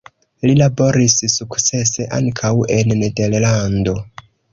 Li 0.49 0.53
laboris 0.59 1.15
sukcese 1.33 2.05
ankaŭ 2.19 2.51
en 2.77 2.95
Nederlando. 3.03 3.95